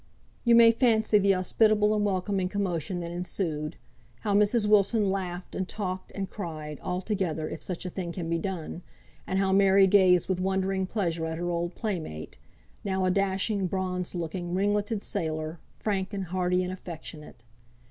You 0.43 0.55
may 0.55 0.71
fancy 0.71 1.19
the 1.19 1.33
hospitable 1.33 1.93
and 1.93 2.03
welcoming 2.03 2.49
commotion 2.49 3.01
that 3.01 3.11
ensued; 3.11 3.75
how 4.21 4.33
Mrs. 4.33 4.65
Wilson 4.65 5.11
laughed, 5.11 5.53
and 5.53 5.67
talked, 5.67 6.11
and 6.15 6.27
cried, 6.27 6.79
altogether, 6.81 7.47
if 7.47 7.61
such 7.61 7.85
a 7.85 7.89
thing 7.91 8.11
can 8.11 8.27
be 8.27 8.39
done; 8.39 8.81
and 9.27 9.37
how 9.37 9.51
Mary 9.51 9.85
gazed 9.85 10.27
with 10.27 10.39
wondering 10.39 10.87
pleasure 10.87 11.27
at 11.27 11.37
her 11.37 11.51
old 11.51 11.75
playmate; 11.75 12.39
now 12.83 13.05
a 13.05 13.11
dashing, 13.11 13.67
bronzed 13.67 14.15
looking, 14.15 14.55
ringletted 14.55 15.03
sailor, 15.03 15.59
frank, 15.71 16.13
and 16.13 16.23
hearty, 16.33 16.63
and 16.63 16.73
affectionate. 16.73 17.43